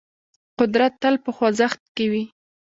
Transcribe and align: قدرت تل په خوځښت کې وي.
قدرت 0.59 0.93
تل 1.01 1.15
په 1.23 1.29
خوځښت 1.37 1.81
کې 1.95 2.05
وي. 2.11 2.23